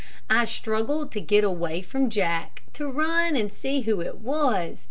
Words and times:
I 0.31 0.45
struggled 0.45 1.11
to 1.11 1.21
get 1.21 1.43
away 1.43 1.83
from 1.83 2.09
Jack 2.09 2.63
to 2.73 2.89
run 2.89 3.35
and 3.35 3.53
see 3.53 3.81
who 3.81 4.01
it 4.01 4.17
was. 4.17 4.79